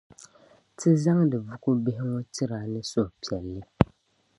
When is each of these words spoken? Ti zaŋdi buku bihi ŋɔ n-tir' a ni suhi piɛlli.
Ti 0.77 0.89
zaŋdi 1.03 1.37
buku 1.45 1.69
bihi 1.83 2.03
ŋɔ 2.09 2.19
n-tir' 2.25 2.53
a 2.57 2.59
ni 2.71 2.81
suhi 2.91 3.11
piɛlli. 3.19 3.61